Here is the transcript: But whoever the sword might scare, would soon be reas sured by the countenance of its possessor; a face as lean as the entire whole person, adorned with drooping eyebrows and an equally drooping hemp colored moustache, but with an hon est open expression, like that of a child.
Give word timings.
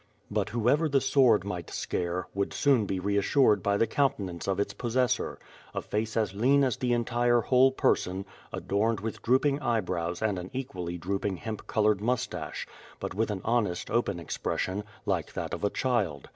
But 0.31 0.49
whoever 0.49 0.89
the 0.89 0.99
sword 0.99 1.43
might 1.43 1.69
scare, 1.69 2.25
would 2.33 2.53
soon 2.53 2.87
be 2.87 2.99
reas 2.99 3.23
sured 3.23 3.61
by 3.61 3.77
the 3.77 3.85
countenance 3.85 4.47
of 4.47 4.59
its 4.59 4.73
possessor; 4.73 5.37
a 5.75 5.81
face 5.83 6.17
as 6.17 6.33
lean 6.33 6.63
as 6.63 6.77
the 6.77 6.91
entire 6.91 7.41
whole 7.41 7.71
person, 7.71 8.25
adorned 8.51 8.99
with 9.01 9.21
drooping 9.21 9.59
eyebrows 9.59 10.23
and 10.23 10.39
an 10.39 10.49
equally 10.53 10.97
drooping 10.97 11.37
hemp 11.37 11.67
colored 11.67 12.01
moustache, 12.01 12.65
but 12.99 13.13
with 13.13 13.29
an 13.29 13.41
hon 13.45 13.67
est 13.67 13.91
open 13.93 14.19
expression, 14.19 14.83
like 15.05 15.33
that 15.33 15.53
of 15.53 15.63
a 15.63 15.69
child. 15.69 16.29